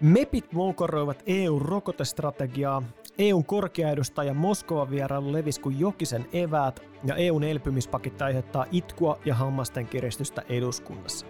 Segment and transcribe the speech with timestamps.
[0.00, 2.82] MEPit moukoroivat EU-rokotestrategiaa,
[3.18, 9.86] EUn korkeaedustaja Moskovan vierailu levisi kuin jokisen eväät ja EUn elpymispaketti aiheuttaa itkua ja hammasten
[9.86, 11.26] kiristystä eduskunnassa.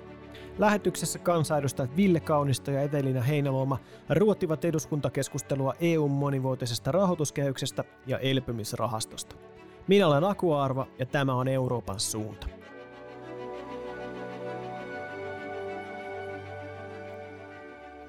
[0.59, 3.79] Lähetyksessä kansanedustajat Ville Kaunisto ja Evelina Heinäluoma
[4.11, 9.37] ruotivat eduskuntakeskustelua EUn monivuotisesta rahoituskehyksestä ja elpymisrahastosta.
[9.89, 12.56] Minä olen Aku Arva ja tämä on Euroopan suunta.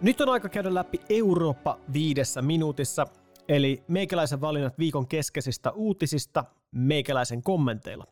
[0.02, 3.08] Nyt on aika käydä läpi Eurooppa viidessä minuutissa,
[3.50, 8.06] eli meikäläisen valinnat viikon keskeisistä uutisista meikäläisen kommenteilla.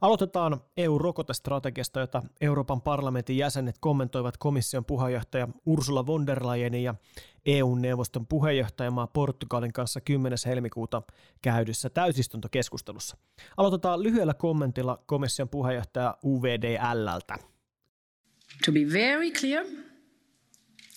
[0.00, 6.94] Aloitetaan EU-rokotestrategiasta, jota Euroopan parlamentin jäsenet kommentoivat komission puheenjohtaja Ursula von der Leyenin ja
[7.46, 10.38] EU-neuvoston puheenjohtajamaa Portugalin kanssa 10.
[10.46, 11.02] helmikuuta
[11.42, 13.16] käydyssä täysistuntokeskustelussa.
[13.56, 17.34] Aloitetaan lyhyellä kommentilla komission puheenjohtaja UVDLltä.
[18.64, 19.66] To be very clear,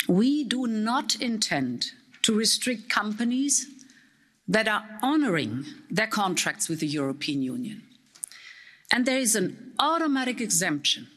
[0.08, 1.92] We do not intend
[2.24, 3.68] to restrict companies
[4.48, 7.84] that are honoring their contracts with the European Union.
[8.92, 11.08] And there is an automatic exemption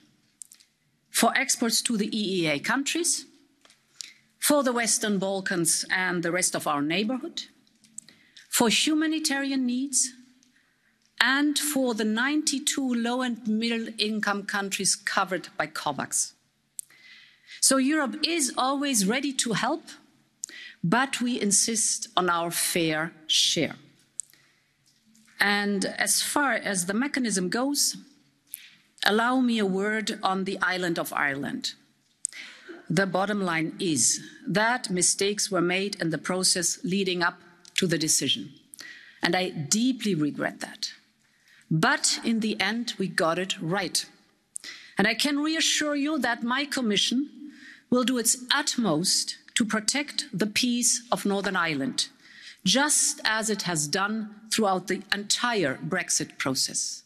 [1.10, 3.26] for exports to the EEA countries,
[4.38, 7.42] for the Western Balkans and the rest of our neighborhood,
[8.48, 10.12] for humanitarian needs,
[11.20, 16.32] and for the 92 low and middle income countries covered by COVAX.
[17.60, 19.84] So Europe is always ready to help,
[20.82, 23.76] but we insist on our fair share.
[25.40, 27.96] And as far as the mechanism goes,
[29.04, 31.74] allow me a word on the island of Ireland.
[32.90, 37.38] The bottom line is that mistakes were made in the process leading up
[37.76, 38.50] to the decision.
[39.22, 40.92] And I deeply regret that.
[41.70, 44.06] But in the end, we got it right.
[44.96, 47.28] And I can reassure you that my Commission
[47.90, 52.08] will do its utmost to protect the peace of Northern Ireland,
[52.64, 57.04] just as it has done throughout the entire Brexit process.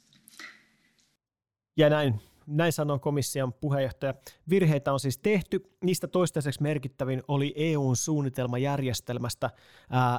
[1.76, 4.14] Ja näin näin sanoo komission puheenjohtaja.
[4.52, 5.62] Virheitä on siis tehty.
[5.84, 9.50] Niistä toistaiseksi merkittävin oli EUn suunnitelma järjestelmästä,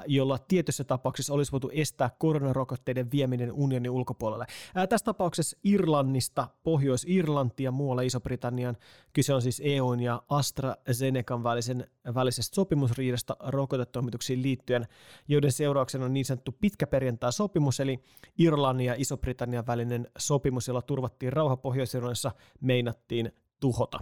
[0.08, 4.46] jolla tietyissä tapauksissa olisi voitu estää koronarokotteiden vieminen unionin ulkopuolelle.
[4.90, 8.78] Tässä tapauksessa Irlannista, Pohjois-Irlanti ja muualla Iso-Britannian
[9.14, 14.88] kyse on siis EUn ja AstraZenecan välisen, välisestä sopimusriidasta rokotetoimituksiin liittyen,
[15.28, 18.00] joiden seurauksena on niin sanottu pitkäperjantai-sopimus, eli
[18.38, 24.00] Irlannin ja Iso-Britannian välinen sopimus, jolla turvattiin rauha pohjois jossa meinattiin tuhota.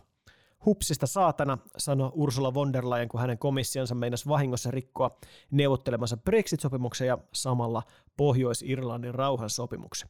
[0.66, 5.18] Hupsista saatana, sanoi Ursula von der Leyen, kun hänen komissionsa meinasi vahingossa rikkoa
[5.52, 7.84] neuvottelemansa Brexit-sopimuksen ja samalla
[8.18, 10.10] Pohjois-Irlannin rauhansopimuksen.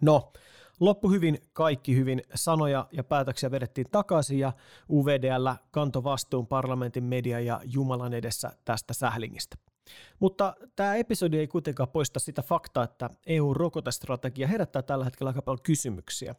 [0.00, 0.32] No,
[0.80, 2.22] loppu hyvin, kaikki hyvin.
[2.34, 4.52] Sanoja ja päätöksiä vedettiin takaisin ja
[4.90, 9.56] UVDL kantoi vastuun parlamentin media ja Jumalan edessä tästä sählingistä.
[10.20, 15.62] Mutta tämä episodi ei kuitenkaan poista sitä faktaa, että EU-rokotestrategia herättää tällä hetkellä aika paljon
[15.62, 16.34] kysymyksiä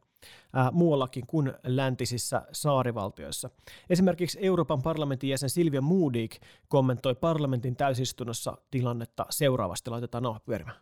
[0.71, 3.49] muuallakin kuin läntisissä saarivaltioissa.
[3.89, 9.89] Esimerkiksi Euroopan parlamentin jäsen Silvia Moodik kommentoi parlamentin täysistunnossa tilannetta seuraavasti.
[9.89, 10.77] Laitetaan nauha pyörimään.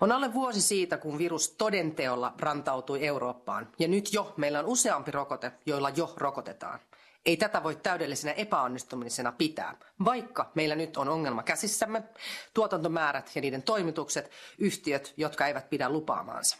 [0.00, 5.10] On alle vuosi siitä, kun virus todenteolla rantautui Eurooppaan, ja nyt jo meillä on useampi
[5.10, 6.80] rokote, joilla jo rokotetaan.
[7.26, 12.02] Ei tätä voi täydellisenä epäonnistumisena pitää, vaikka meillä nyt on ongelma käsissämme,
[12.54, 16.56] tuotantomäärät ja niiden toimitukset, yhtiöt, jotka eivät pidä lupaamaansa.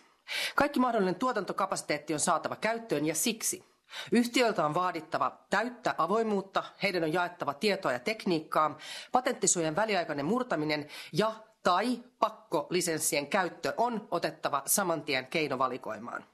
[0.55, 3.71] Kaikki mahdollinen tuotantokapasiteetti on saatava käyttöön ja siksi
[4.13, 8.79] Yhtiöiltä on vaadittava täyttä avoimuutta, heidän on jaettava tietoa ja tekniikkaa,
[9.13, 11.33] patenttisuojan väliaikainen murtaminen ja
[11.63, 16.25] tai pakkolisenssien käyttö on otettava saman tien keinovalikoimaan.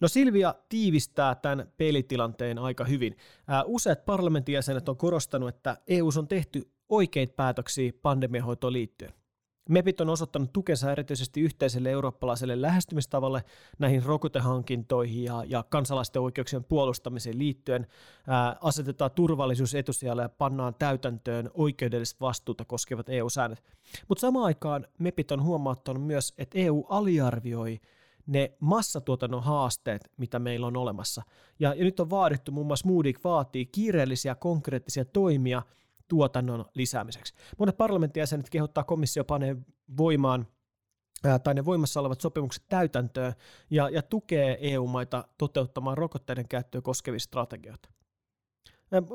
[0.00, 3.16] No Silvia tiivistää tämän pelitilanteen aika hyvin.
[3.64, 9.14] useat parlamentin jäsenet on korostanut, että EU on tehty oikeita päätöksiä pandemiahoitoon liittyen.
[9.68, 13.44] MEPit on osoittanut tukensa erityisesti yhteiselle eurooppalaiselle lähestymistavalle
[13.78, 17.86] näihin rokotehankintoihin ja, ja kansalaisten oikeuksien puolustamiseen liittyen.
[18.26, 23.62] Ää, asetetaan turvallisuus etusijalle ja pannaan täytäntöön oikeudellista vastuuta koskevat EU-säännöt.
[24.08, 27.80] Mutta samaan aikaan MEPit on huomauttanut myös, että EU aliarvioi
[28.26, 31.22] ne massatuotannon haasteet, mitä meillä on olemassa.
[31.60, 35.62] Ja, ja nyt on vaadittu, muun muassa Moodik vaatii kiireellisiä konkreettisia toimia
[36.08, 37.34] tuotannon lisäämiseksi.
[37.58, 39.66] Monet parlamenttijäsenet kehottaa komissio paneen
[39.96, 40.46] voimaan
[41.42, 43.32] tai ne voimassa olevat sopimukset täytäntöön
[43.70, 47.88] ja, ja tukee EU-maita toteuttamaan rokotteiden käyttöä koskevia strategioita.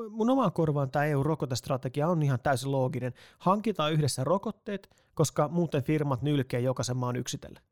[0.09, 3.13] Mun omaan korvaan tämä EU-rokotestrategia on ihan täysin looginen.
[3.39, 7.63] Hankitaan yhdessä rokotteet, koska muuten firmat nylkee jokaisen maan yksitellen.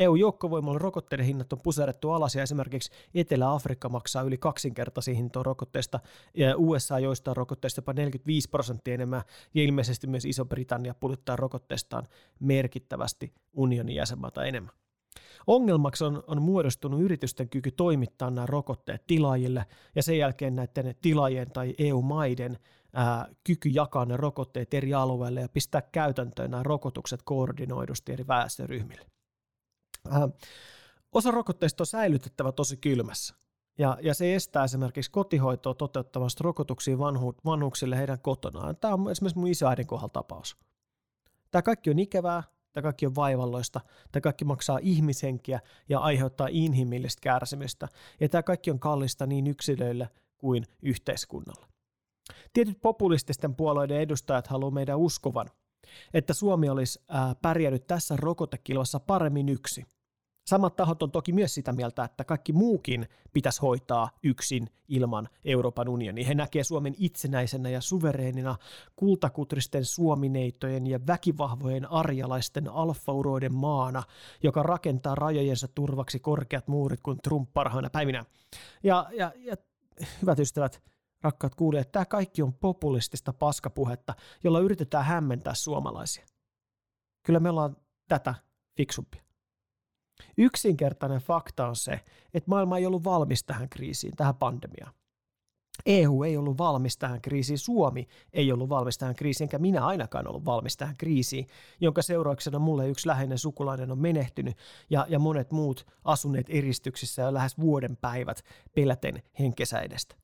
[0.00, 6.00] EU-joukkovoimalla rokotteiden hinnat on puserettu alas ja esimerkiksi Etelä-Afrikka maksaa yli kaksinkertaisia hintoja rokotteista
[6.34, 9.22] ja USA joistaa rokotteista jopa 45 prosenttia enemmän
[9.54, 12.06] ja ilmeisesti myös Iso-Britannia pulittaa rokotteistaan
[12.40, 14.74] merkittävästi unionin jäsenmaata enemmän.
[15.46, 21.50] Ongelmaksi on, on muodostunut yritysten kyky toimittaa nämä rokotteet tilaajille ja sen jälkeen näiden tilaajien
[21.50, 22.58] tai EU-maiden
[22.92, 29.19] ää, kyky jakaa ne rokotteet eri alueille ja pistää käytäntöön nämä rokotukset koordinoidusti eri väestöryhmille.
[30.10, 30.28] Ää,
[31.12, 33.34] osa rokotteista on säilytettävä tosi kylmässä.
[33.78, 38.76] Ja, ja se estää esimerkiksi kotihoitoa toteuttamasta rokotuksia vanhu, vanhuksille heidän kotonaan.
[38.76, 40.56] Tämä on esimerkiksi mun isoäidin kohdalla tapaus.
[41.50, 42.42] Tämä kaikki on ikävää,
[42.72, 43.80] Tämä kaikki on vaivalloista.
[44.12, 47.88] Tämä kaikki maksaa ihmishenkiä ja aiheuttaa inhimillistä kärsimystä.
[48.20, 50.08] Ja tämä kaikki on kallista niin yksilöille
[50.38, 51.66] kuin yhteiskunnalle.
[52.52, 55.50] Tietyt populististen puolueiden edustajat haluavat meidän uskovan,
[56.14, 57.00] että Suomi olisi
[57.42, 59.84] pärjännyt tässä rokotekilvassa paremmin yksi–
[60.50, 65.88] Samat tahot on toki myös sitä mieltä, että kaikki muukin pitäisi hoitaa yksin ilman Euroopan
[65.88, 66.26] unionia.
[66.26, 68.56] He näkevät Suomen itsenäisenä ja suvereenina
[68.96, 74.02] kultakutristen suomineitojen ja väkivahvojen arjalaisten alfauroiden maana,
[74.42, 78.24] joka rakentaa rajojensa turvaksi korkeat muurit kuin Trump parhaina päivinä.
[78.82, 79.56] Ja, ja, ja
[80.22, 80.82] hyvät ystävät,
[81.22, 84.14] rakkaat kuulijat, tämä kaikki on populistista paskapuhetta,
[84.44, 86.26] jolla yritetään hämmentää suomalaisia.
[87.26, 87.76] Kyllä me ollaan
[88.08, 88.34] tätä
[88.76, 89.22] fiksumpia.
[90.38, 92.00] Yksinkertainen fakta on se,
[92.34, 94.92] että maailma ei ollut valmis tähän kriisiin, tähän pandemiaan.
[95.86, 100.28] EU ei ollut valmis tähän kriisiin, Suomi ei ollut valmis tähän kriisiin, enkä minä ainakaan
[100.28, 101.46] ollut valmis tähän kriisiin,
[101.80, 104.56] jonka seurauksena mulle yksi läheinen sukulainen on menehtynyt
[104.90, 108.42] ja, ja monet muut asuneet eristyksissä jo lähes vuoden päivät
[108.74, 110.16] peläten henkensä edestä.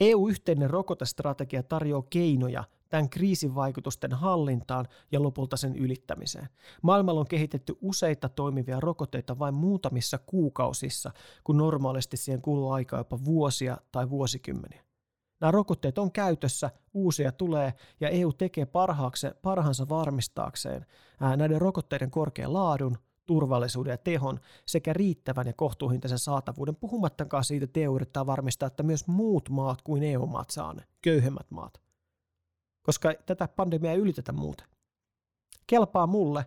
[0.00, 6.48] EU-yhteinen rokotestrategia tarjoaa keinoja tämän kriisin vaikutusten hallintaan ja lopulta sen ylittämiseen.
[6.82, 11.10] Maailmalla on kehitetty useita toimivia rokotteita vain muutamissa kuukausissa,
[11.44, 14.84] kun normaalisti siihen kuluu aikaa jopa vuosia tai vuosikymmeniä.
[15.40, 18.66] Nämä rokotteet on käytössä, uusia tulee ja EU tekee
[19.42, 20.86] parhaansa varmistaakseen
[21.36, 22.98] näiden rokotteiden korkean laadun,
[23.28, 28.82] turvallisuuden ja tehon sekä riittävän ja kohtuuhintaisen saatavuuden, puhumattakaan siitä, että EU yrittää varmistaa, että
[28.82, 31.88] myös muut maat kuin EU-maat saa ne, köyhemmät maat
[32.88, 34.66] koska tätä pandemiaa ei ylitetä muuten.
[35.66, 36.46] Kelpaa mulle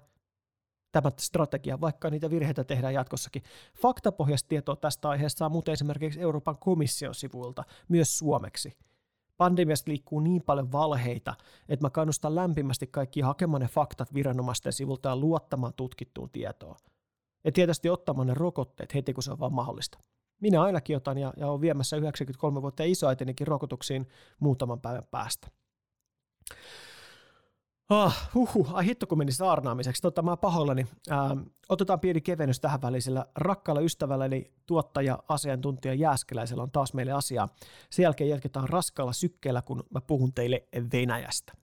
[0.92, 3.44] tämä strategia, vaikka niitä virheitä tehdään jatkossakin.
[3.82, 8.78] Faktapohjaista tietoa tästä aiheesta saa muuten esimerkiksi Euroopan komission sivuilta, myös suomeksi.
[9.42, 11.34] Pandemiasta liikkuu niin paljon valheita,
[11.70, 16.76] että mä kannustan lämpimästi kaikki hakemaan ne faktat viranomaisten sivulta ja luottamaan tutkittuun tietoon.
[17.44, 19.98] Ja tietysti ottamaan ne rokotteet heti, kun se on vaan mahdollista.
[20.42, 24.08] Minä ainakin otan ja, ja olen viemässä 93 vuotta isoäitinikin rokotuksiin
[24.40, 25.48] muutaman päivän päästä.
[27.94, 30.02] Ah, huhu, ai hitto kun meni saarnaamiseksi.
[30.02, 30.88] Totta, mä pahoillani.
[31.12, 31.40] Ähm,
[31.70, 37.12] otetaan pieni kevennys tähän väliin, sillä rakkaalla ystävällä eli tuottaja, asiantuntija Jääskeläisellä on taas meille
[37.12, 37.50] asiaa.
[37.90, 41.54] Sen jälkeen jatketaan raskaalla sykkeellä, kun mä puhun teille Venäjästä.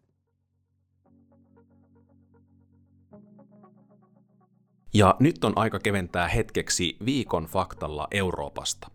[4.95, 8.89] Ja nyt on aika keventää hetkeksi viikon faktalla Euroopasta.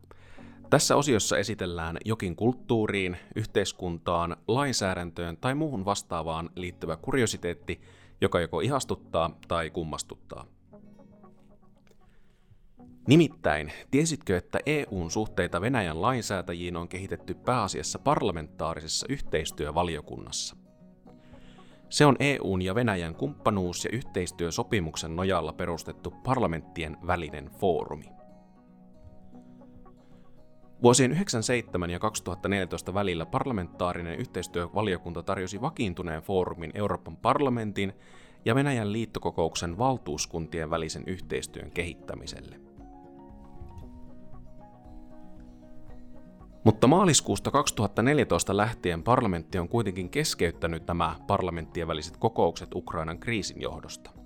[0.74, 7.82] Tässä osiossa esitellään jokin kulttuuriin, yhteiskuntaan, lainsäädäntöön tai muuhun vastaavaan liittyvä kuriositeetti,
[8.22, 10.46] joka joko ihastuttaa tai kummastuttaa.
[13.08, 20.56] Nimittäin, tiesitkö, että EUn suhteita Venäjän lainsäätäjiin on kehitetty pääasiassa parlamentaarisessa yhteistyövaliokunnassa?
[21.90, 28.23] Se on EUn ja Venäjän kumppanuus- ja yhteistyösopimuksen nojalla perustettu parlamenttien välinen foorumi.
[30.84, 37.94] Vuosien 1997 ja 2014 välillä parlamentaarinen yhteistyövaliokunta tarjosi vakiintuneen foorumin Euroopan parlamentin
[38.46, 42.60] ja Venäjän liittokokouksen valtuuskuntien välisen yhteistyön kehittämiselle.
[46.64, 54.23] Mutta maaliskuusta 2014 lähtien parlamentti on kuitenkin keskeyttänyt nämä parlamenttien väliset kokoukset Ukrainan kriisin johdosta.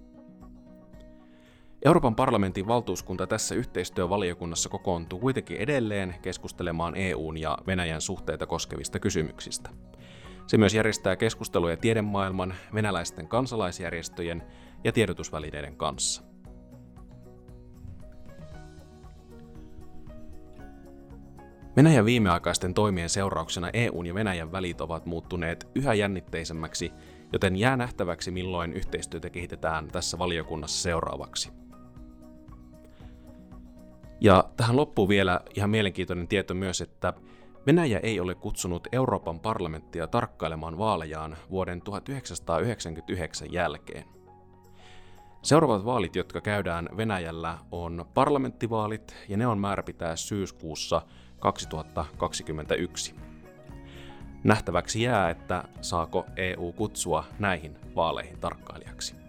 [1.88, 9.70] Euroopan parlamentin valtuuskunta tässä yhteistyövaliokunnassa kokoontuu kuitenkin edelleen keskustelemaan EUn ja Venäjän suhteita koskevista kysymyksistä.
[10.48, 14.44] Se myös järjestää keskusteluja tiedemaailman, venäläisten kansalaisjärjestöjen
[14.84, 16.24] ja tiedotusvälineiden kanssa.
[21.76, 26.92] Venäjän viimeaikaisten toimien seurauksena EUn ja Venäjän välit ovat muuttuneet yhä jännitteisemmäksi,
[27.34, 31.67] joten jää nähtäväksi milloin yhteistyötä kehitetään tässä valiokunnassa seuraavaksi.
[34.22, 37.14] Ja tähän loppuu vielä ihan mielenkiintoinen tieto myös, että
[37.68, 44.06] Venäjä ei ole kutsunut Euroopan parlamenttia tarkkailemaan vaalejaan vuoden 1999 jälkeen.
[45.42, 51.02] Seuraavat vaalit, jotka käydään Venäjällä, on parlamenttivaalit ja ne on määrä pitää syyskuussa
[51.40, 53.16] 2021.
[54.44, 59.27] Nähtäväksi jää, että saako EU kutsua näihin vaaleihin tarkkailijaksi.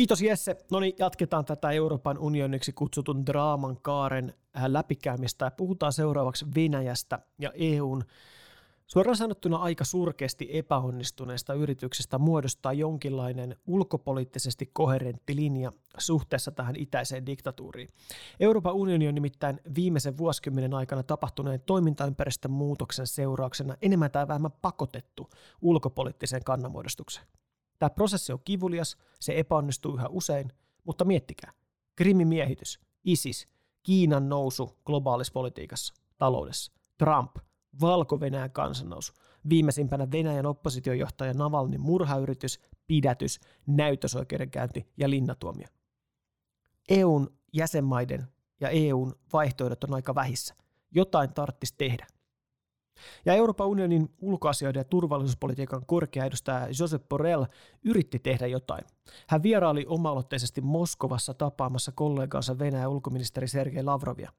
[0.00, 0.56] Kiitos Jesse.
[0.70, 7.18] No niin, jatketaan tätä Euroopan unioniksi kutsutun draaman kaaren äh, läpikäymistä ja puhutaan seuraavaksi Venäjästä
[7.38, 8.04] ja EUn
[8.86, 17.88] suoraan sanottuna aika surkeasti epäonnistuneesta yrityksestä muodostaa jonkinlainen ulkopoliittisesti koherentti linja suhteessa tähän itäiseen diktatuuriin.
[18.40, 25.30] Euroopan unioni on nimittäin viimeisen vuosikymmenen aikana tapahtuneen toimintaympäristön muutoksen seurauksena enemmän tai vähemmän pakotettu
[25.62, 27.26] ulkopoliittiseen kannanmuodostukseen.
[27.80, 30.52] Tämä prosessi on kivulias, se epäonnistuu yhä usein,
[30.84, 31.52] mutta miettikää.
[31.96, 33.48] Krimin miehitys, ISIS,
[33.82, 37.36] Kiinan nousu globaalissa politiikassa, taloudessa, Trump,
[37.80, 39.12] Valko-Venäjän kansannousu,
[39.48, 45.66] viimeisimpänä Venäjän oppositiojohtaja Navalnin murhayritys, pidätys, näytösoikeudenkäynti ja linnatuomio.
[46.88, 48.26] EUn jäsenmaiden
[48.60, 50.54] ja EUn vaihtoehdot on aika vähissä.
[50.90, 52.06] Jotain tarttisi tehdä.
[53.24, 57.44] Ja Euroopan unionin ulkoasioiden ja turvallisuuspolitiikan korkea edustaja Josep Borrell
[57.84, 58.84] yritti tehdä jotain.
[59.28, 64.32] Hän vieraili oma-aloitteisesti Moskovassa tapaamassa kollegansa Venäjän ulkoministeri Sergei Lavrovia.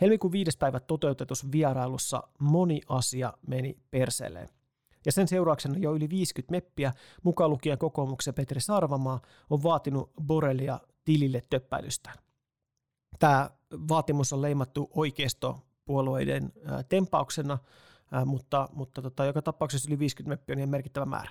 [0.00, 4.48] Helmikuun viides päivä toteutetussa vierailussa moni asia meni perseelleen.
[5.06, 10.80] Ja sen seurauksena jo yli 50 meppiä, mukaan lukien kokoomuksen Petri Sarvamaa, on vaatinut Borrellia
[11.04, 12.18] tilille töppäilystään.
[13.18, 13.50] Tämä
[13.88, 16.52] vaatimus on leimattu oikeistopuolueiden
[16.88, 17.58] tempauksena–
[18.24, 21.30] mutta, mutta tota, joka tapauksessa yli 50 meppiä on ihan merkittävä määrä.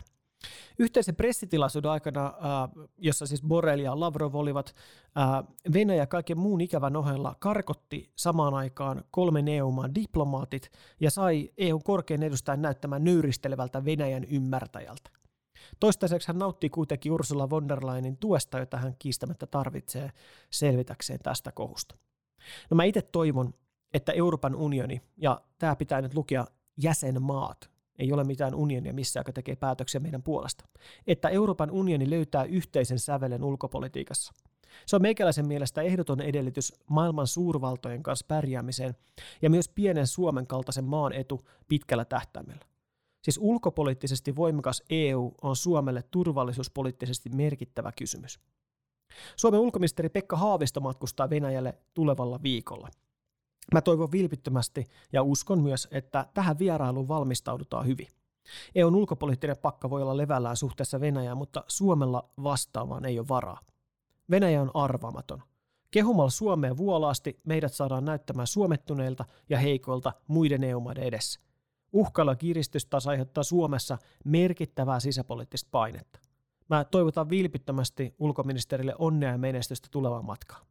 [0.80, 2.34] Yhteisen pressitilaisuuden aikana,
[2.98, 4.76] jossa siis Borrell ja Lavrov olivat,
[5.74, 12.24] Venäjä kaiken muun ikävän ohella karkotti samaan aikaan kolme EU-maan diplomaatit ja sai EUn korkean
[12.24, 15.10] edustajan näyttämään nöyristelevältä Venäjän ymmärtäjältä.
[15.80, 20.12] Toistaiseksi hän nauttii kuitenkin Ursula von der Leyenin tuesta, jota hän kiistämättä tarvitsee
[20.50, 21.96] selvitäkseen tästä kohusta.
[22.70, 23.54] No mä itse toivon,
[23.94, 26.46] että Euroopan unioni, ja tämä pitää nyt lukea
[26.78, 27.70] jäsenmaat,
[28.00, 30.66] ei ole mitään unionia missä, joka tekee päätöksiä meidän puolesta,
[31.08, 34.34] että Euroopan unioni löytää yhteisen sävelen ulkopolitiikassa.
[34.86, 38.96] Se on meikäläisen mielestä ehdoton edellytys maailman suurvaltojen kanssa pärjäämiseen
[39.42, 42.66] ja myös pienen Suomen kaltaisen maan etu pitkällä tähtäimellä.
[43.22, 48.40] Siis ulkopoliittisesti voimakas EU on Suomelle turvallisuuspoliittisesti merkittävä kysymys.
[49.36, 52.90] Suomen ulkoministeri Pekka Haavisto matkustaa Venäjälle tulevalla viikolla–
[53.74, 58.08] Mä toivon vilpittömästi ja uskon myös, että tähän vierailuun valmistaudutaan hyvin.
[58.76, 63.60] EUn ulkopoliittinen pakka voi olla levällään suhteessa Venäjään, mutta Suomella vastaavaan ei ole varaa.
[64.32, 65.44] Venäjä on arvaamaton.
[65.92, 71.40] Kehumalla Suomeen vuolaasti meidät saadaan näyttämään suomettuneilta ja heikoilta muiden EU-maiden edessä.
[71.94, 76.20] Uhkailla kiristys taas aiheuttaa Suomessa merkittävää sisäpoliittista painetta.
[76.70, 80.66] Mä toivotan vilpittömästi ulkoministerille onnea ja menestystä tulevaan matkaan.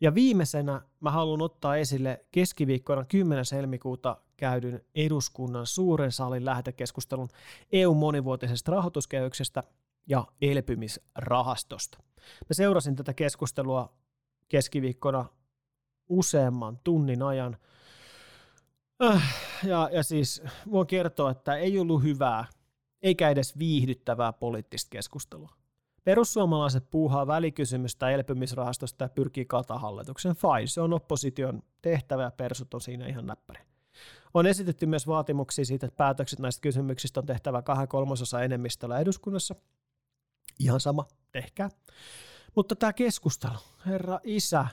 [0.00, 3.44] Ja viimeisenä mä haluan ottaa esille keskiviikkona 10.
[3.52, 7.28] helmikuuta käydyn eduskunnan suuren salin lähetekeskustelun
[7.72, 9.62] eu monivuotisesta rahoituskehyksestä
[10.06, 11.98] ja elpymisrahastosta.
[12.18, 13.92] Mä seurasin tätä keskustelua
[14.48, 15.26] keskiviikkona
[16.08, 17.56] useamman tunnin ajan.
[19.04, 22.44] Äh, ja, ja siis voin kertoa, että ei ollut hyvää
[23.02, 25.57] eikä edes viihdyttävää poliittista keskustelua.
[26.08, 30.36] Perussuomalaiset puuhaa välikysymystä elpymisrahastosta ja pyrkii kata hallituksen.
[30.36, 33.60] Fine, se on opposition tehtävä ja persut on siinä ihan näppäri.
[34.34, 39.54] On esitetty myös vaatimuksia siitä, että päätökset näistä kysymyksistä on tehtävä kahden kolmasosa enemmistöllä eduskunnassa.
[40.58, 41.68] Ihan sama, tehkää.
[42.56, 44.66] Mutta tämä keskustelu, herra isä,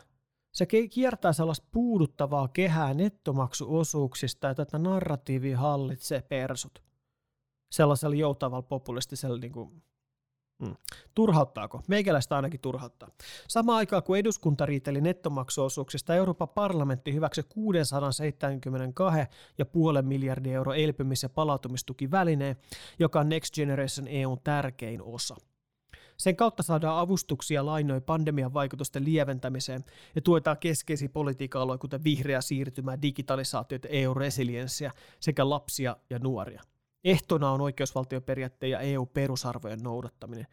[0.51, 6.83] se kiertää sellaista puuduttavaa kehää nettomaksuosuuksista ja tätä narratiivia hallitsee persut.
[7.71, 9.83] Sellaisella joutavalla populistisella niin kuin
[10.59, 10.75] Mm.
[11.15, 11.81] Turhauttaako?
[11.87, 13.09] Meikäläistä ainakin turhauttaa.
[13.47, 17.49] Sama aikaa kun eduskunta riiteli nettomaksuosuuksista, Euroopan parlamentti hyväksyi 672,5
[20.01, 22.55] miljardia euro elpymis- ja palautumistukivälineen,
[22.99, 25.35] joka on Next Generation EUn tärkein osa.
[26.17, 29.83] Sen kautta saadaan avustuksia lainoja pandemian vaikutusten lieventämiseen
[30.15, 36.61] ja tuetaan keskeisiä politiikka-aloja, kuten vihreä siirtymä, digitalisaatiota, EU-resilienssiä sekä lapsia ja nuoria–
[37.05, 40.47] Ehtona on oikeusvaltioperiaatteen ja EU-perusarvojen noudattaminen.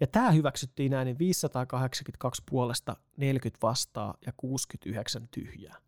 [0.00, 5.87] Ja tämä hyväksyttiin näin 582 puolesta, 40 vastaa ja 69 tyhjää.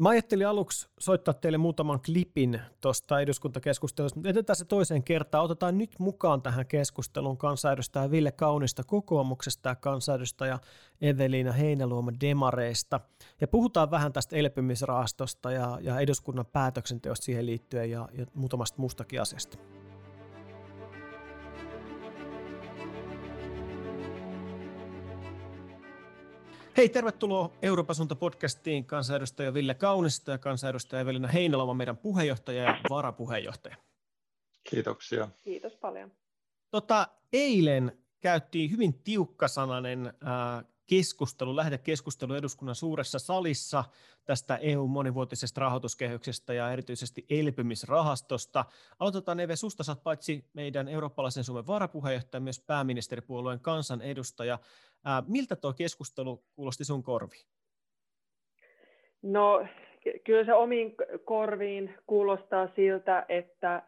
[0.00, 5.44] Mä ajattelin aluksi soittaa teille muutaman klipin tuosta eduskuntakeskustelusta, mutta jätetään se toiseen kertaan.
[5.44, 10.58] Otetaan nyt mukaan tähän keskusteluun kansanedustaja Ville Kaunista kokoomuksesta ja kansanedustaja
[11.00, 13.00] Evelina Heinäluoma Demareista.
[13.40, 19.20] Ja puhutaan vähän tästä elpymisrahastosta ja, ja eduskunnan päätöksenteosta siihen liittyen ja, ja muutamasta muustakin
[19.20, 19.58] asiasta.
[26.76, 32.80] Hei, tervetuloa Euroopan suunta podcastiin kansanedustaja Ville Kaunista ja kansanedustaja Evelina Heinäloma, meidän puheenjohtaja ja
[32.90, 33.76] varapuheenjohtaja.
[34.70, 35.28] Kiitoksia.
[35.42, 36.12] Kiitos paljon.
[36.70, 43.84] Tota, eilen käytiin hyvin tiukkasanainen äh, keskustelu, lähetekeskustelu eduskunnan suuressa salissa
[44.24, 48.64] tästä EU monivuotisesta rahoituskehyksestä ja erityisesti elpymisrahastosta.
[48.98, 54.58] Aloitetaan Eve, susta saat paitsi meidän eurooppalaisen Suomen varapuheenjohtaja, myös pääministeripuolueen kansanedustaja.
[55.04, 57.46] Ää, miltä tuo keskustelu kuulosti sun korviin?
[59.22, 59.66] No
[60.24, 63.82] kyllä se omiin korviin kuulostaa siltä, että,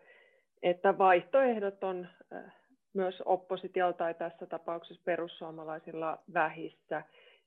[0.63, 2.09] että vaihtoehdot on
[2.97, 7.03] myös oppositiolta tai tässä tapauksessa perussuomalaisilla vähissä.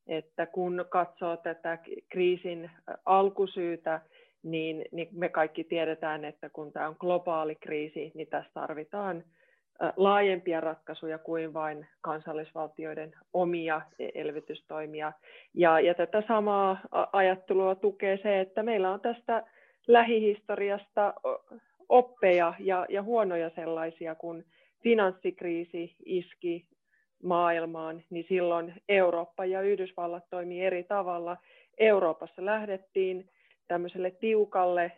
[0.07, 1.77] Että kun katsoo tätä
[2.09, 2.71] kriisin
[3.05, 4.01] alkusyytä,
[4.43, 9.23] niin, niin me kaikki tiedetään, että kun tämä on globaali kriisi, niin tässä tarvitaan
[9.97, 13.81] laajempia ratkaisuja kuin vain kansallisvaltioiden omia
[14.13, 15.13] elvytystoimia.
[15.53, 16.79] Ja, ja tätä samaa
[17.13, 19.43] ajattelua tukee se, että meillä on tästä
[19.87, 21.13] lähihistoriasta
[21.89, 24.43] oppeja ja, ja huonoja sellaisia, kun
[24.83, 26.65] finanssikriisi iski
[27.23, 31.37] maailmaan, niin silloin Eurooppa ja Yhdysvallat toimii eri tavalla.
[31.77, 33.29] Euroopassa lähdettiin
[33.67, 34.91] tämmöiselle tiukalle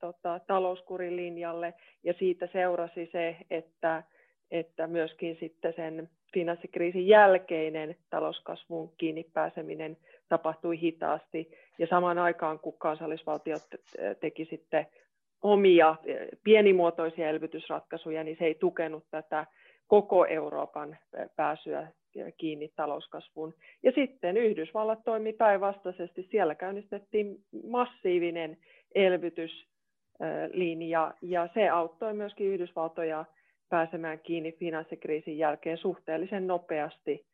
[0.00, 1.74] tota, talouskurilinjalle
[2.04, 4.02] ja siitä seurasi se, että,
[4.50, 9.96] että myöskin sitten sen finanssikriisin jälkeinen talouskasvuun kiinni pääseminen
[10.28, 13.62] tapahtui hitaasti ja samaan aikaan kun kansallisvaltiot
[14.20, 14.86] teki sitten
[15.42, 15.96] omia
[16.44, 19.46] pienimuotoisia elvytysratkaisuja, niin se ei tukenut tätä
[19.86, 20.96] koko Euroopan
[21.36, 21.88] pääsyä
[22.36, 23.54] kiinni talouskasvuun.
[23.82, 26.28] Ja sitten Yhdysvallat toimi päinvastaisesti.
[26.30, 27.36] Siellä käynnistettiin
[27.68, 28.56] massiivinen
[28.94, 33.24] elvytyslinja ja se auttoi myöskin Yhdysvaltoja
[33.68, 37.26] pääsemään kiinni finanssikriisin jälkeen suhteellisen nopeasti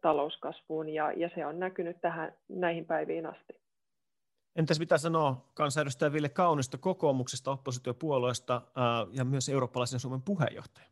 [0.00, 3.67] talouskasvuun ja, ja se on näkynyt tähän, näihin päiviin asti.
[4.58, 8.62] Entäs mitä sanoo kansanedustaja Ville Kaunista kokoomuksesta, oppositiopuolueesta
[9.12, 10.86] ja myös eurooppalaisen Suomen puheenjohtaja?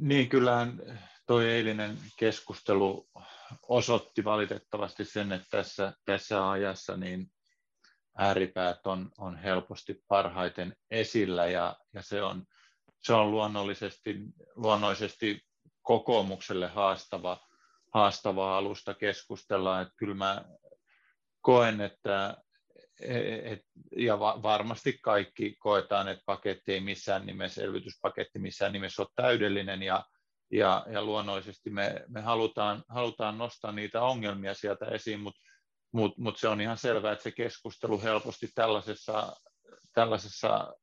[0.00, 0.82] Niin, kyllähän
[1.26, 3.08] tuo eilinen keskustelu
[3.68, 7.30] osoitti valitettavasti sen, että tässä, tässä ajassa niin
[8.18, 12.44] ääripäät on, on helposti parhaiten esillä ja, ja se on,
[13.02, 14.16] se on luonnollisesti,
[14.54, 15.44] luonnollisesti
[15.82, 17.40] kokoomukselle haastava,
[17.94, 19.80] haastava alusta keskustella.
[19.80, 20.44] Että kyllä mä
[21.46, 22.36] koen, että
[23.00, 23.60] et,
[23.96, 29.82] ja va, varmasti kaikki koetaan, että paketti ei missään nimessä, elvytyspaketti missään nimessä ole täydellinen
[29.82, 30.04] ja,
[30.52, 35.40] ja, ja luonnollisesti me, me halutaan, halutaan nostaa niitä ongelmia sieltä esiin, mutta
[35.92, 39.36] mut, mut se on ihan selvää, että se keskustelu helposti tällaisessa,
[39.94, 40.74] tällaisessa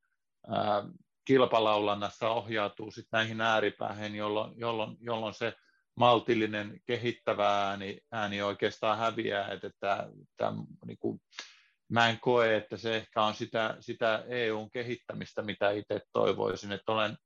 [0.48, 0.84] ää,
[1.26, 5.54] kilpalaulannassa ohjautuu sit näihin ääripäähän, jolloin, jolloin, jolloin se
[5.96, 10.54] maltillinen kehittävä ääni, ääni oikeastaan häviää, että, että, että
[10.86, 11.22] niin kuin,
[11.90, 16.92] mä en koe, että se ehkä on sitä, sitä EUn kehittämistä, mitä itse toivoisin, että
[16.92, 17.18] olen,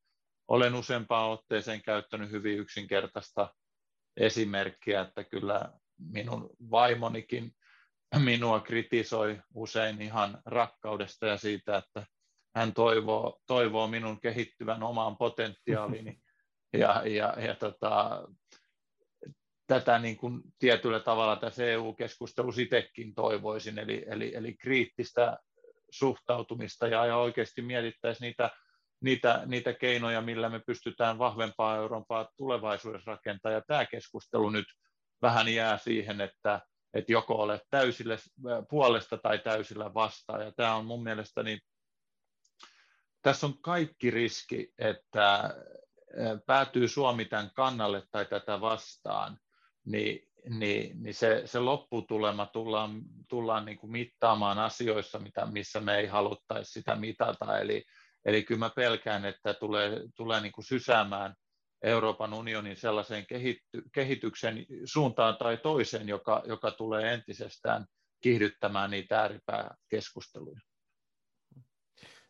[0.47, 3.53] olen useampaan otteeseen käyttänyt hyvin yksinkertaista
[4.17, 7.51] esimerkkiä, että kyllä minun vaimonikin
[8.19, 12.05] minua kritisoi usein ihan rakkaudesta ja siitä, että
[12.55, 16.17] hän toivoo, toivoo minun kehittyvän omaan potentiaaliini.
[16.73, 18.23] Ja, ja, ja tota,
[19.67, 25.37] tätä niin kuin tietyllä tavalla tässä EU-keskustelussa itsekin toivoisin, eli, eli, eli kriittistä
[25.91, 28.49] suhtautumista ja, ja oikeasti mietittäisiin niitä,
[29.01, 33.55] niitä, niitä keinoja, millä me pystytään vahvempaa Eurooppaa tulevaisuudessa rakentamaan.
[33.55, 34.65] Ja tämä keskustelu nyt
[35.21, 36.61] vähän jää siihen, että,
[36.93, 38.17] että joko olet täysille
[38.69, 40.41] puolesta tai täysillä vastaan.
[40.41, 41.59] Ja tämä on mun mielestäni,
[43.21, 45.55] tässä on kaikki riski, että
[46.45, 49.37] päätyy Suomi tämän kannalle tai tätä vastaan,
[49.87, 55.97] niin, niin, niin se, se lopputulema tullaan, tullaan niin kuin mittaamaan asioissa, mitä, missä me
[55.97, 57.59] ei haluttaisi sitä mitata.
[57.59, 57.83] Eli,
[58.25, 61.35] eli kyllä mä pelkään, että tulee, tulee niin kuin sysäämään
[61.83, 67.85] Euroopan unionin sellaiseen kehitty, kehityksen suuntaan tai toiseen, joka, joka tulee entisestään
[68.21, 70.59] kiihdyttämään niitä ääripääkeskusteluja.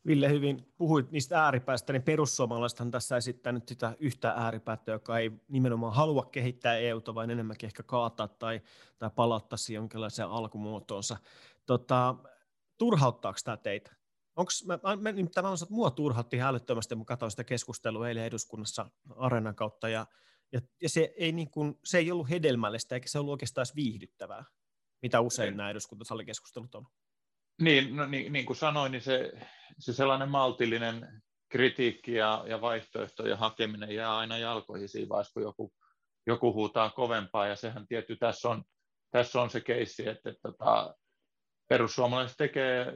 [0.07, 5.31] Ville hyvin puhuit niistä ääripäistä, niin perussuomalaisethan tässä esittää nyt sitä yhtä ääripäätä, joka ei
[5.47, 8.61] nimenomaan halua kehittää EUta, vaan enemmänkin ehkä kaataa tai,
[8.97, 11.17] tai palauttaa jonkinlaiseen alkumuotoonsa.
[11.65, 12.15] Tota,
[12.77, 13.95] turhauttaako tämä teitä?
[14.35, 18.89] Onks, mä, mä, mä, mä, mä mua turhautti älyttömästi, kun katsoin sitä keskustelua eilen eduskunnassa
[19.15, 20.05] Areenan kautta, ja,
[20.51, 24.45] ja, ja se, ei niin kuin, se ei ollut hedelmällistä, eikä se ollut oikeastaan viihdyttävää,
[25.01, 25.55] mitä usein ei.
[25.55, 26.87] nämä eduskuntasalikeskustelut on.
[27.61, 29.31] Niin, no, niin, niin kuin sanoin, niin se,
[29.79, 35.73] se sellainen maltillinen kritiikki ja, ja vaihtoehtojen hakeminen jää aina jalkoihin siinä vaiheessa, kun joku,
[36.27, 38.63] joku huutaa kovempaa, ja sehän tietty tässä on,
[39.11, 40.95] tässä on se keissi, että, että, että tota,
[41.69, 42.93] perussuomalaiset tekee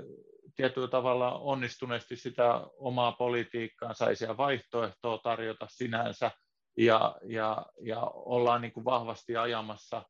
[0.55, 6.31] tietyllä tavalla onnistuneesti sitä omaa politiikkaansa, ei siellä vaihtoehtoa tarjota sinänsä,
[6.77, 10.03] ja, ja, ja ollaan niin kuin vahvasti ajamassa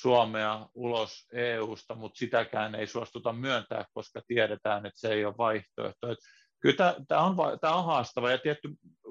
[0.00, 6.10] Suomea ulos EUsta, mutta sitäkään ei suostuta myöntää, koska tiedetään, että se ei ole vaihtoehto.
[6.10, 6.18] Et
[6.60, 8.68] kyllä tämä, tämä, on, tämä on haastava, ja tietty,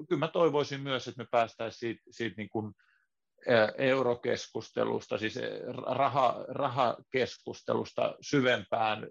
[0.08, 2.72] kyllä mä toivoisin myös, että me päästäisiin siitä, siitä niin kuin
[3.78, 5.38] eurokeskustelusta, siis
[5.86, 9.06] raha, rahakeskustelusta syvempään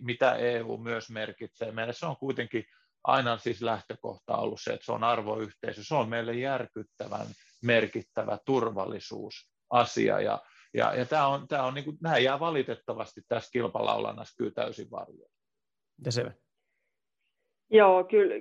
[0.00, 1.72] mitä EU myös merkitsee.
[1.72, 2.64] Meille se on kuitenkin
[3.04, 5.84] aina siis lähtökohta ollut se, että se on arvoyhteisö.
[5.84, 7.26] Se on meille järkyttävän
[7.62, 10.20] merkittävä turvallisuusasia.
[10.20, 10.42] Ja,
[10.74, 14.90] ja, ja tämä on, tämä on niin kuin, nämä jää valitettavasti tässä kilpalaulannassa kyllä täysin
[14.90, 15.30] varjoon.
[16.04, 16.32] Ja se
[17.70, 18.34] Joo, kyllä.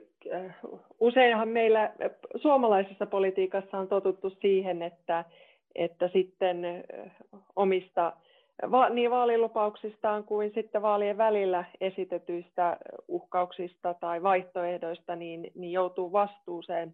[0.99, 1.93] Useinhan meillä
[2.35, 5.25] suomalaisessa politiikassa on totuttu siihen, että,
[5.75, 6.63] että sitten
[7.55, 8.13] omista
[8.71, 16.93] va- niin vaalilupauksistaan kuin sitten vaalien välillä esitetyistä uhkauksista tai vaihtoehdoista, niin, niin joutuu vastuuseen.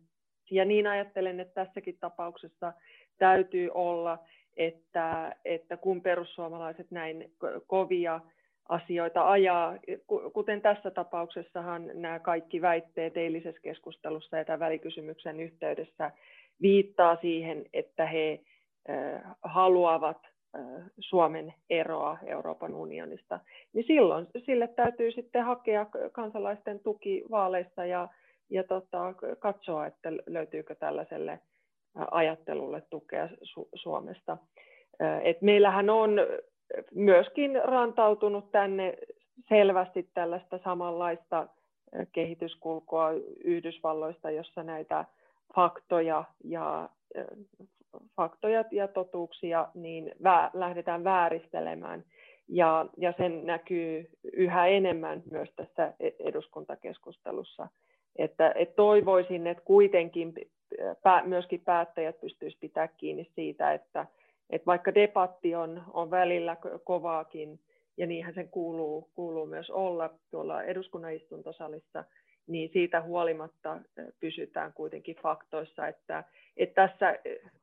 [0.51, 2.73] Ja niin ajattelen, että tässäkin tapauksessa
[3.17, 4.19] täytyy olla,
[4.57, 7.31] että, että kun perussuomalaiset näin
[7.67, 8.19] kovia
[8.69, 9.77] asioita ajaa,
[10.33, 16.11] kuten tässä tapauksessahan nämä kaikki väitteet eilisessä keskustelussa ja tämän välikysymyksen yhteydessä
[16.61, 18.39] viittaa siihen, että he
[19.43, 20.17] haluavat
[20.99, 23.39] Suomen eroa Euroopan unionista,
[23.73, 28.07] niin silloin sille täytyy sitten hakea kansalaisten tuki vaaleissa ja,
[28.49, 31.39] ja tota, katsoa, että löytyykö tällaiselle
[32.11, 34.37] ajattelulle tukea Su- Suomesta.
[35.23, 36.19] Et meillähän on
[36.93, 38.97] myöskin rantautunut tänne
[39.49, 41.47] selvästi tällaista samanlaista
[42.11, 43.11] kehityskulkua
[43.43, 45.05] Yhdysvalloista, jossa näitä
[45.55, 46.89] faktoja ja
[48.15, 52.03] faktoja ja totuuksia niin vä- lähdetään vääristelemään.
[52.47, 57.67] Ja, ja sen näkyy yhä enemmän myös tässä e-, eduskuntakeskustelussa.
[58.15, 60.33] Että, et toivoisin, että kuitenkin
[61.23, 64.05] myöskin päättäjät pystyisivät pitää kiinni siitä, että,
[64.49, 67.59] että vaikka debatti on, on välillä kovaakin,
[67.97, 72.03] ja niinhän sen kuuluu, kuuluu myös olla tuolla eduskunnan istuntosalissa,
[72.47, 73.79] niin siitä huolimatta
[74.19, 76.23] pysytään kuitenkin faktoissa, että,
[76.57, 77.19] että tässä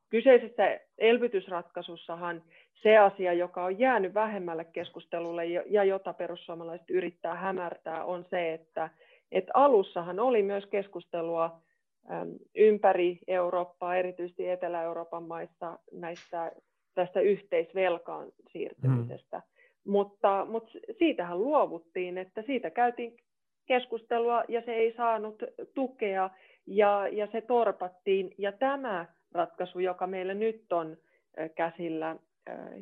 [0.09, 2.43] kyseisessä elvytysratkaisussahan
[2.83, 8.89] se asia, joka on jäänyt vähemmälle keskustelulle ja jota perussuomalaiset yrittää hämärtää, on se, että,
[9.31, 11.61] että alussahan oli myös keskustelua
[12.55, 16.51] ympäri Eurooppaa, erityisesti Etelä-Euroopan maissa näistä,
[16.95, 19.37] tästä yhteisvelkaan siirtymisestä.
[19.39, 19.91] Hmm.
[19.91, 23.17] Mutta, mutta siitähän luovuttiin, että siitä käytiin
[23.65, 26.29] keskustelua ja se ei saanut tukea
[26.65, 28.33] ja, ja se torpattiin.
[28.37, 30.97] Ja tämä ratkaisu, joka meillä nyt on
[31.55, 32.15] käsillä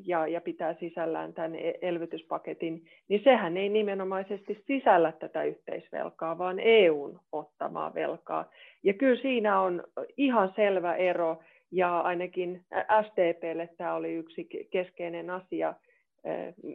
[0.05, 6.59] ja, ja pitää sisällään tämän e-, elvytyspaketin, niin sehän ei nimenomaisesti sisällä tätä yhteisvelkaa, vaan
[6.59, 8.49] EUn ottamaa velkaa.
[8.83, 9.83] Ja kyllä siinä on
[10.17, 11.39] ihan selvä ero,
[11.71, 12.61] ja ainakin
[13.07, 15.73] SDPlle tämä oli yksi keskeinen asia,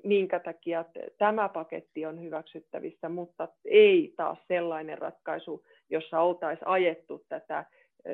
[0.05, 0.85] minkä takia
[1.18, 7.64] tämä paketti on hyväksyttävissä, mutta ei taas sellainen ratkaisu, jossa oltaisiin ajettu tätä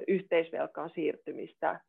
[0.08, 1.80] yhteisvelkaan siirtymistä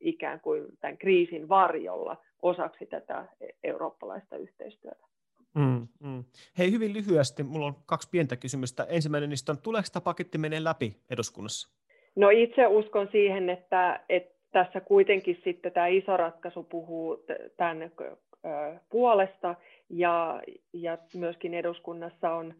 [0.00, 3.24] ikään kuin tämän kriisin varjolla osaksi tätä
[3.64, 5.06] eurooppalaista yhteistyötä.
[5.54, 6.24] Mm, mm.
[6.58, 8.86] Hei, hyvin lyhyesti, minulla on kaksi pientä kysymystä.
[8.88, 11.68] Ensimmäinen niistä on, tuleeko tämä paketti menee läpi eduskunnassa?
[12.16, 17.24] No itse uskon siihen, että, että tässä kuitenkin sitten tämä iso ratkaisu puhuu
[17.56, 17.92] tämän
[18.90, 19.54] puolesta
[19.88, 20.42] ja,
[20.72, 22.54] ja myöskin eduskunnassa on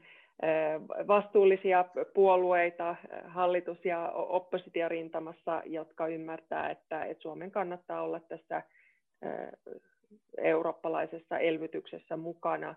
[1.09, 8.63] vastuullisia puolueita hallitus- ja oppositiorintamassa, jotka ymmärtää, että, että Suomen kannattaa olla tässä
[10.39, 12.75] eurooppalaisessa elvytyksessä mukana.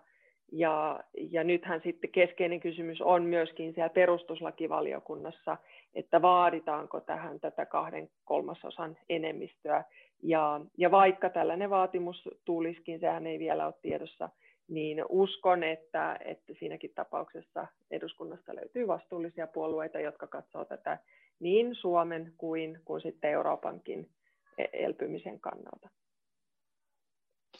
[0.52, 1.00] Ja,
[1.30, 5.56] ja nythän sitten keskeinen kysymys on myöskin siellä perustuslakivaliokunnassa,
[5.94, 9.84] että vaaditaanko tähän tätä kahden kolmasosan enemmistöä.
[10.22, 14.28] Ja, ja vaikka tällainen vaatimus tulisikin, sehän ei vielä ole tiedossa,
[14.68, 20.98] niin uskon, että, että siinäkin tapauksessa eduskunnasta löytyy vastuullisia puolueita, jotka katsoo tätä
[21.40, 24.10] niin Suomen kuin, kuin sitten Euroopankin
[24.58, 25.88] e-, elpymisen kannalta.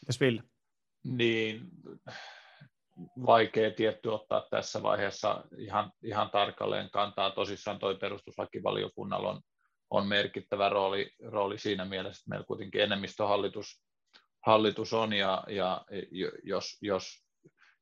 [0.01, 0.43] Mitäs Ville?
[1.05, 1.61] Niin,
[3.27, 7.31] vaikea tietty ottaa tässä vaiheessa ihan, ihan tarkalleen kantaa.
[7.31, 9.41] Tosissaan tuo perustuslakivaliokunnalla on,
[9.91, 13.84] on merkittävä rooli, rooli siinä mielessä, että meillä kuitenkin enemmistöhallitus
[14.47, 15.85] hallitus on ja, ja
[16.43, 17.25] jos, jos,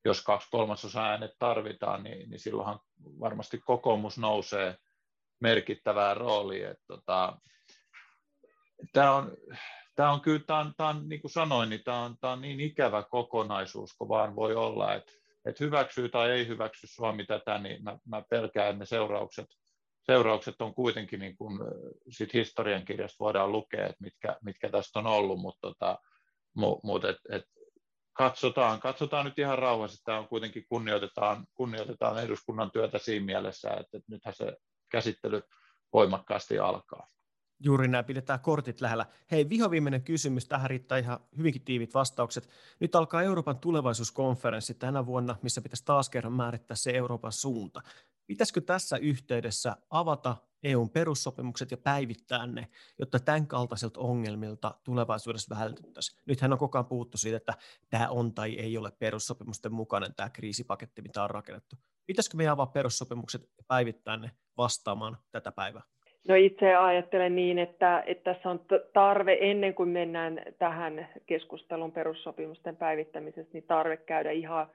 [0.04, 2.80] jos kaksi kolmasosa äänet tarvitaan, niin, niin silloinhan
[3.20, 4.76] varmasti kokoomus nousee
[5.40, 6.66] merkittävään rooliin.
[6.66, 7.38] Että, tota,
[8.92, 9.36] tämä on,
[9.96, 12.60] tämä on kyllä, tämä on, tämä on, niin kuin sanoin, niin tämä on, on niin
[12.60, 15.12] ikävä kokonaisuus kuin vaan voi olla, että,
[15.44, 19.46] että hyväksyy tai ei hyväksy Suomi tätä, niin mä, mä pelkään, että ne seuraukset,
[20.02, 21.58] seuraukset on kuitenkin, niin kuin
[22.10, 25.98] sit historiankirjasta voidaan lukea, että mitkä, mitkä tästä on ollut, mutta tota,
[26.54, 27.44] mutta et, et,
[28.12, 33.96] katsotaan, katsotaan nyt ihan rauhassa, että on kuitenkin kunnioitetaan, kunnioitetaan eduskunnan työtä siinä mielessä, että,
[33.96, 34.56] että nythän se
[34.90, 35.42] käsittely
[35.92, 37.08] voimakkaasti alkaa.
[37.64, 39.06] Juuri näin, pidetään kortit lähellä.
[39.30, 42.48] Hei, vihoviimeinen kysymys, tähän riittää ihan hyvinkin tiivit vastaukset.
[42.80, 47.82] Nyt alkaa Euroopan tulevaisuuskonferenssi tänä vuonna, missä pitäisi taas kerran määrittää se Euroopan suunta.
[48.26, 56.22] Pitäisikö tässä yhteydessä avata EUn perussopimukset ja päivittää ne, jotta tämän kaltaisilta ongelmilta tulevaisuudessa vältyttäisiin.
[56.26, 57.54] Nythän on koko ajan puhuttu siitä, että
[57.90, 61.76] tämä on tai ei ole perussopimusten mukainen tämä kriisipaketti, mitä on rakennettu.
[62.06, 65.82] Pitäisikö me avaa perussopimukset ja päivittää ne vastaamaan tätä päivää?
[66.28, 72.76] No itse ajattelen niin, että, että tässä on tarve ennen kuin mennään tähän keskustelun perussopimusten
[72.76, 74.66] päivittämisestä, niin tarve käydä ihan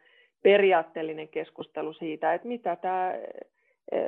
[0.48, 3.14] periaatteellinen keskustelu siitä, että mitä tämä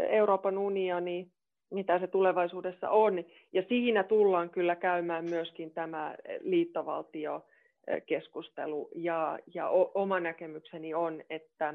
[0.10, 1.28] Euroopan unioni
[1.72, 3.24] mitä se tulevaisuudessa on.
[3.54, 8.90] Ja siinä tullaan kyllä käymään myöskin tämä liittovaltiokeskustelu.
[8.96, 11.74] Ja, ja oma näkemykseni on, että,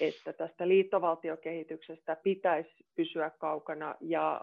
[0.00, 3.94] että tästä liittovaltiokehityksestä pitäisi pysyä kaukana.
[4.00, 4.40] Ja,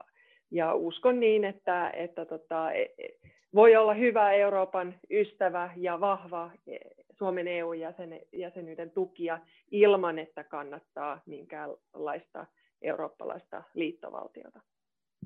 [0.52, 3.10] ja uskon niin, että, että tota, e, e,
[3.56, 6.78] voi olla hyvä Euroopan ystävä ja vahva e,
[7.20, 9.40] Suomen EU-jäsenyyden tukia
[9.72, 12.46] ilman, että kannattaa minkäänlaista
[12.82, 14.62] eurooppalaista liittovaltiota.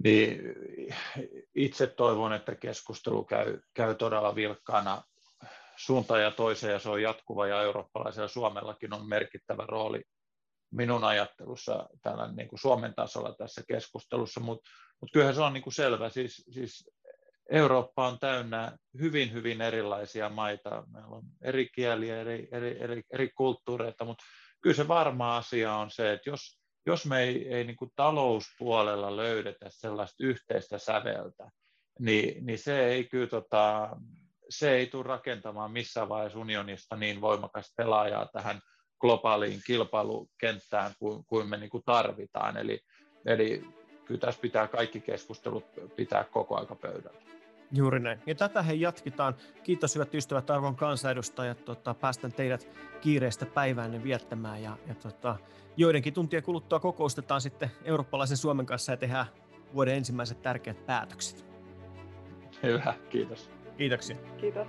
[0.04, 0.42] Niin
[1.56, 5.04] itse toivon, että keskustelu käy, käy todella vilkkaana
[5.76, 10.02] suuntaan ja toiseen ja se on jatkuva ja eurooppalaisella Suomellakin on merkittävä rooli
[10.72, 14.70] minun ajattelussa täällä niin kuin Suomen tasolla tässä keskustelussa, mutta
[15.02, 16.90] mut kyllähän se on niin kuin selvä, siis, siis
[17.50, 23.30] Eurooppa on täynnä hyvin, hyvin erilaisia maita, meillä on eri kieliä, eri, eri, eri, eri
[23.30, 24.24] kulttuureita, mutta
[24.62, 29.16] kyllä se varma asia on se, että jos, jos me ei, ei niin kuin talouspuolella
[29.16, 31.52] löydetä sellaista yhteistä säveltä,
[32.00, 33.90] niin, niin se ei kyllä tota,
[34.50, 38.62] se ei tule rakentamaan missään vaiheessa unionista niin voimakas pelaajaa tähän
[39.00, 42.58] globaaliin kilpailukenttään kuin, kuin me niin kuin tarvitaan.
[42.58, 42.80] Eli,
[43.26, 43.64] eli
[44.06, 47.33] kyllä tässä pitää kaikki keskustelut pitää koko aika pöydällä.
[47.76, 48.20] Juuri näin.
[48.26, 49.36] Ja tätä he jatketaan.
[49.64, 51.66] Kiitos hyvät ystävät, arvon kansanedustajat.
[51.66, 52.68] Tota, päästän teidät
[53.02, 54.64] kiireistä päiväänne viettämään.
[54.64, 55.36] Ja, ja tota,
[55.78, 59.26] joidenkin tuntien kuluttua kokoustetaan sitten eurooppalaisen Suomen kanssa ja tehdään
[59.74, 61.46] vuoden ensimmäiset tärkeät päätökset.
[62.64, 63.52] Hyvä, kiitos.
[63.78, 64.18] Kiitoksia.
[64.38, 64.68] Kiitos.